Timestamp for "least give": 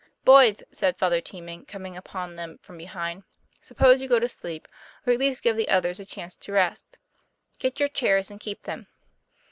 5.19-5.55